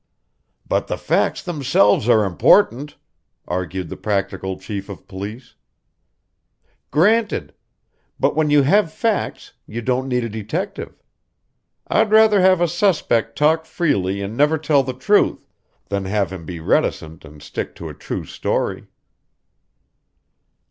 "But 0.67 0.87
the 0.87 0.97
facts 0.97 1.43
themselves 1.43 2.09
are 2.09 2.25
important," 2.25 2.95
argued 3.47 3.87
the 3.87 3.95
practical 3.95 4.57
chief 4.59 4.89
of 4.89 5.07
police. 5.07 5.53
"Granted! 6.89 7.53
But 8.19 8.35
when 8.35 8.49
you 8.49 8.63
have 8.63 8.91
facts, 8.91 9.53
you 9.67 9.79
don't 9.83 10.07
need 10.07 10.23
a 10.23 10.27
detective. 10.29 11.03
I'd 11.85 12.09
rather 12.09 12.41
have 12.41 12.61
a 12.61 12.67
suspect 12.67 13.37
talk 13.37 13.63
freely 13.67 14.23
and 14.23 14.35
never 14.35 14.57
tell 14.57 14.81
the 14.81 14.93
truth 14.97 15.45
than 15.89 16.05
have 16.05 16.33
him 16.33 16.45
be 16.45 16.59
reticent 16.59 17.23
and 17.23 17.39
stick 17.39 17.75
to 17.75 17.87
a 17.87 17.93
true 17.93 18.25
story." 18.25 18.87